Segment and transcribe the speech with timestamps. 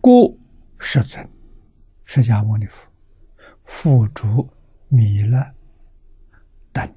[0.00, 0.38] 故
[0.78, 1.28] 世尊
[2.04, 2.88] 释迦牟尼佛
[3.64, 4.48] 付诸
[4.88, 5.54] 弥勒
[6.72, 6.94] 等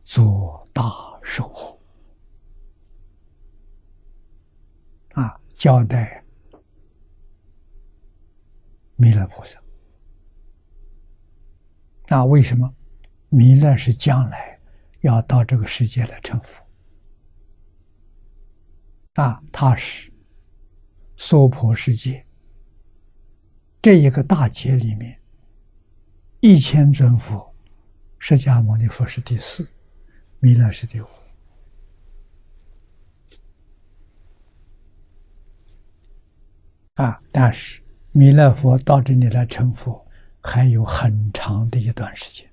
[0.00, 0.82] 做大
[1.22, 1.80] 守护
[5.14, 6.24] 啊，交代
[8.96, 9.60] 弥勒菩萨。
[12.06, 12.72] 那为什么
[13.28, 14.60] 弥勒是将来
[15.00, 16.64] 要到这个世界来成佛？
[19.14, 20.12] 啊，他是
[21.26, 22.22] 娑婆世界
[23.80, 25.18] 这一个大劫里面，
[26.40, 27.50] 一千尊佛，
[28.18, 29.66] 释迦牟尼佛是第四，
[30.38, 31.06] 弥勒是第五。
[36.96, 37.80] 啊，但是
[38.12, 40.06] 弥勒佛到这里来成佛，
[40.42, 42.46] 还有很长的一段时间。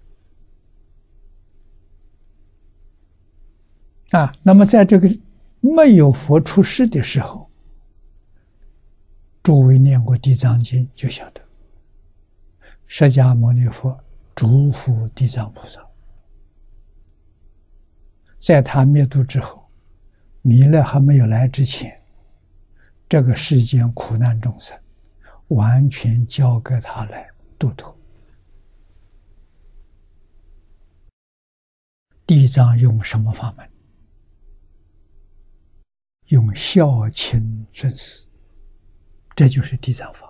[4.11, 5.09] 啊，那么在这个。
[5.63, 7.50] 没有佛出世的时候，
[9.43, 11.41] 诸位念过《地藏经》就晓得，
[12.85, 13.99] 释迦牟尼佛
[14.35, 15.83] 嘱咐地藏菩萨，
[18.37, 19.67] 在他灭度之后，
[20.43, 21.99] 弥勒还没有来之前，
[23.09, 24.79] 这个世间苦难众生，
[25.47, 27.97] 完全交给他来度脱。
[32.27, 33.67] 地藏用什么法门？
[36.27, 38.25] 用孝亲尊师，
[39.35, 40.27] 这就是地藏法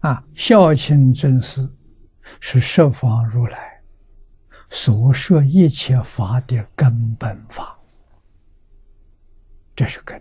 [0.00, 0.24] 啊！
[0.34, 1.68] 孝亲尊师
[2.40, 3.82] 是十方如来
[4.70, 7.78] 所说一切法的根本法，
[9.76, 10.18] 这是根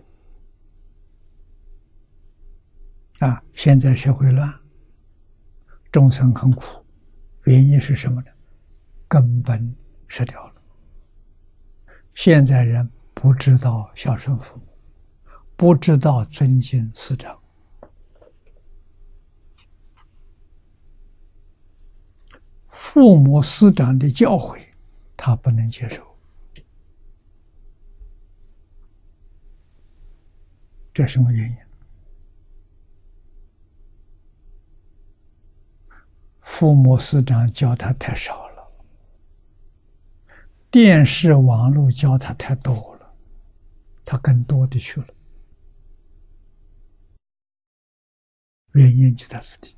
[3.20, 3.42] 啊！
[3.54, 4.54] 现在社会乱，
[5.92, 6.86] 众生很苦。
[7.46, 8.28] 原因是什么呢？
[9.08, 9.76] 根本
[10.12, 10.54] 失掉了。
[12.14, 14.64] 现在人不知道孝顺父母，
[15.56, 17.40] 不知道尊敬师长，
[22.68, 24.60] 父母师长的教诲，
[25.16, 26.06] 他不能接受。
[30.94, 31.58] 这什么原因？
[36.42, 38.41] 父母师长教他太少，
[40.72, 43.14] 电视网络教他太多了，
[44.06, 45.08] 他更多的去了。
[48.72, 49.76] 原因就在此地。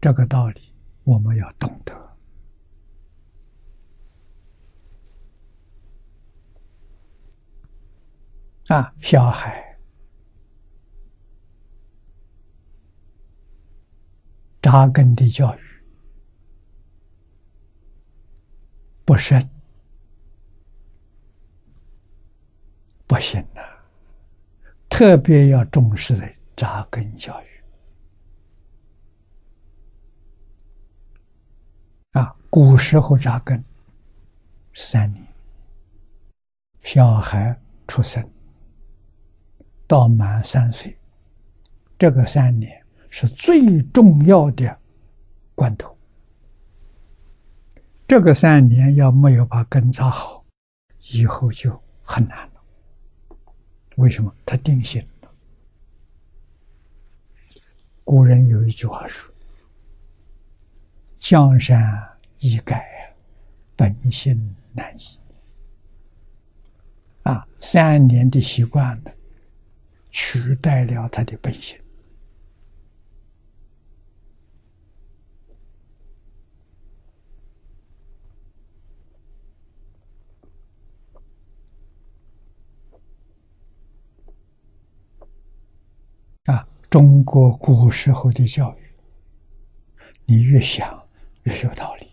[0.00, 0.72] 这个道理
[1.02, 2.07] 我们要懂得。
[8.68, 9.64] 啊，小孩。
[14.60, 15.60] 扎根的教育。
[19.04, 19.48] 不深。
[23.06, 23.62] 不行啊，
[24.90, 27.46] 特别要重视的扎根教育。
[32.12, 32.36] 啊。
[32.50, 33.64] 古时候扎根
[34.74, 35.26] 三年，
[36.82, 38.30] 小孩出生。
[39.88, 40.96] 到满三岁，
[41.98, 42.70] 这个三年
[43.08, 44.78] 是最重要的
[45.54, 45.96] 关头。
[48.06, 50.44] 这个三年要没有把根扎好，
[51.12, 52.60] 以后就很难了。
[53.96, 54.32] 为什么？
[54.44, 55.30] 他定性了。
[58.04, 59.32] 古人有一句话说
[61.18, 62.06] ：“江山
[62.38, 63.14] 易改，
[63.74, 65.18] 本性难移。”
[67.24, 69.12] 啊，三年的习惯了？
[70.20, 71.78] 取代了他的本性
[86.46, 86.66] 啊！
[86.90, 88.92] 中国古时候的教育，
[90.26, 91.08] 你越想
[91.44, 92.10] 越有道理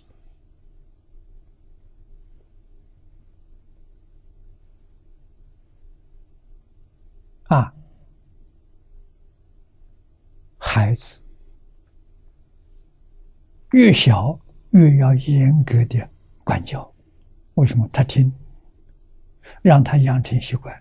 [7.46, 7.74] 啊！
[10.86, 11.24] 孩子
[13.72, 14.40] 越小
[14.70, 16.08] 越要严格的
[16.44, 16.94] 管教，
[17.56, 17.90] 为什么？
[17.92, 18.32] 他听，
[19.64, 20.80] 让他养成习惯。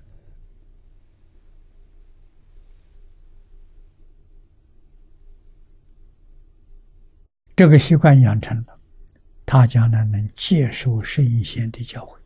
[7.56, 8.78] 这个习惯养成了，
[9.46, 12.18] 他将来能接受圣贤的教诲。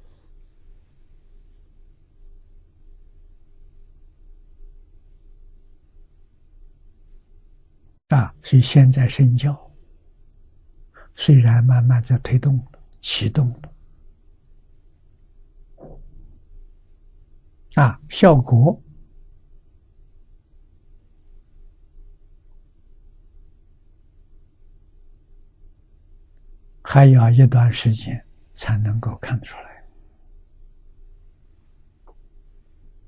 [8.09, 9.71] 啊，所以现在身教
[11.15, 12.59] 虽然慢慢在推动、
[13.01, 13.51] 启动
[15.77, 15.99] 了，
[17.75, 18.83] 啊，效果
[26.83, 28.25] 还要一段时间
[28.55, 29.85] 才能够看出来。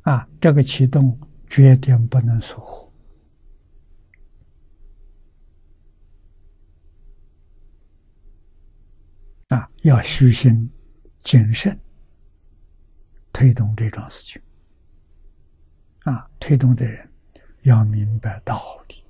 [0.02, 2.89] 啊，这个启动决定不能疏忽。
[9.50, 10.68] 啊，要虚心、
[11.18, 11.78] 谨慎
[13.32, 14.42] 推动这桩事情。
[16.04, 17.08] 啊，推动的人
[17.62, 19.04] 要明白道理，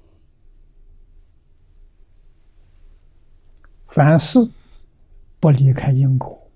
[3.87, 4.39] 凡事
[5.39, 6.51] 不离开因果。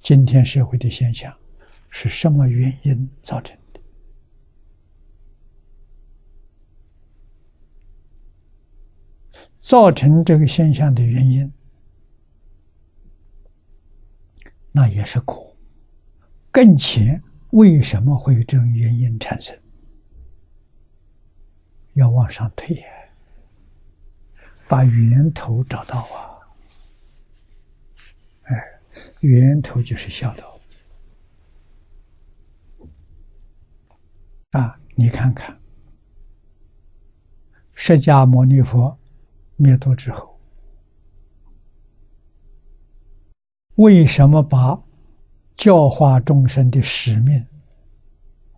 [0.00, 1.36] 今天社会的现象
[1.90, 3.80] 是什么原因造成的？
[9.60, 11.52] 造成这个现象的原因？
[14.76, 15.56] 那也是果，
[16.50, 19.58] 更前为什么会有这种原因产生？
[21.94, 22.84] 要往上推，
[24.68, 26.44] 把源头找到啊！
[28.42, 28.62] 哎，
[29.20, 30.60] 源头就是孝道
[34.50, 34.78] 啊！
[34.94, 35.58] 你看看，
[37.72, 38.98] 释迦牟尼佛
[39.56, 40.35] 灭度之后。
[43.76, 44.82] 为什么把
[45.54, 47.46] 教化众生的使命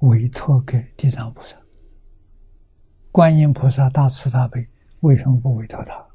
[0.01, 1.57] 委托给地藏菩萨、
[3.11, 4.69] 观音菩萨大慈大悲？
[5.01, 6.07] 为什么不委托他？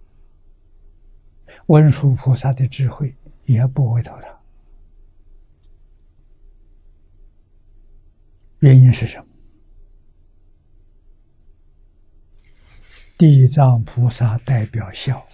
[1.68, 3.16] 文殊菩萨的智慧
[3.46, 4.28] 也不委托他？
[8.60, 9.26] 原因是什么？
[13.18, 15.26] 地藏菩萨代表孝，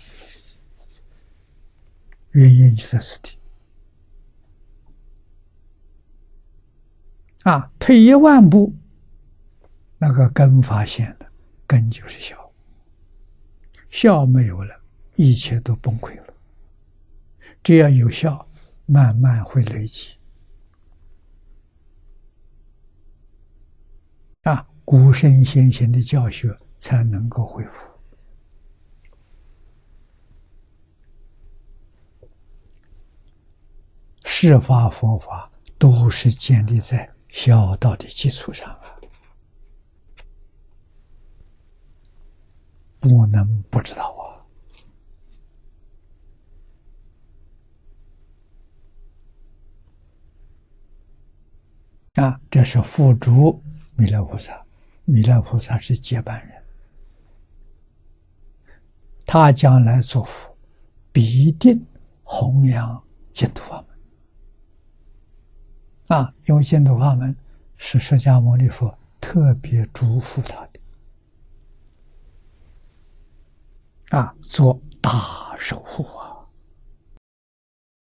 [2.32, 3.39] 原因就在此地。
[7.44, 8.76] 啊，退一万步，
[9.98, 11.28] 那个根发现了，
[11.66, 12.52] 根就是孝，
[13.90, 14.82] 孝没有了，
[15.16, 16.34] 一切都崩溃了。
[17.64, 18.46] 只要有孝，
[18.86, 20.18] 慢慢会累积。
[24.44, 27.90] 啊，古圣先贤的教学才能够恢复。
[34.26, 37.10] 释法佛法都是建立在。
[37.30, 38.96] 孝道的基础上啊，
[43.00, 44.44] 不能不知道
[52.16, 52.24] 啊！
[52.24, 53.64] 啊，这是付诸
[53.96, 54.66] 弥勒菩萨，
[55.06, 56.64] 弥勒菩萨是接班人，
[59.26, 60.58] 他将来做佛，
[61.12, 61.86] 必定
[62.24, 63.02] 弘扬
[63.32, 63.99] 净土法门。
[66.10, 67.36] 啊，因为净土法门
[67.78, 70.80] 是释迦牟尼佛特别嘱咐他的，
[74.18, 76.06] 啊，做大守护。